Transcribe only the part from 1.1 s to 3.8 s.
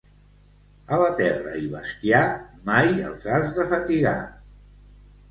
terra i bestiar, mai els has de